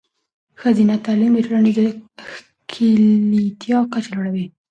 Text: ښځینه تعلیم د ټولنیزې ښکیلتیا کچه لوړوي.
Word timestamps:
ښځینه 0.61 0.95
تعلیم 1.05 1.33
د 1.35 1.39
ټولنیزې 1.47 1.85
ښکیلتیا 2.31 3.79
کچه 3.91 4.09
لوړوي. 4.15 4.45